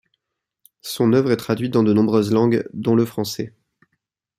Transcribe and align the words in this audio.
Son 0.81 1.13
œuvre 1.13 1.31
est 1.31 1.37
traduite 1.37 1.75
en 1.75 1.83
de 1.83 1.93
nombreuses 1.93 2.31
langues, 2.33 2.67
dont 2.73 2.95
le 2.95 3.05
français. 3.05 3.55